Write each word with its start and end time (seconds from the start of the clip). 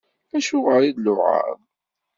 Acuɣeṛ 0.37 0.81
i 0.83 0.91
d-tluɛaḍ? 0.95 1.59